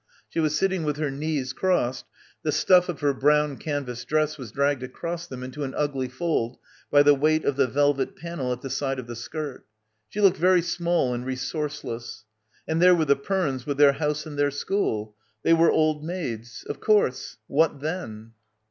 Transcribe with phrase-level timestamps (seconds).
[0.29, 2.05] She was sitting with her knees crossed,
[2.41, 6.57] the stuff of her brown canvas dress was dragged across them into an ugly fold
[6.89, 9.63] by the weight of the velvet panel at the side of the skirt.
[10.09, 12.25] She looked very small and resourceless.
[12.67, 15.15] And there were the Pernes with their house and their school.
[15.43, 16.65] They were old maids.
[16.67, 17.37] Of course.
[17.45, 18.31] What then?